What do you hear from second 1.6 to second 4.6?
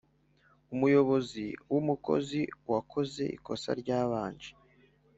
w umukozi wakoze ikosa ryabanje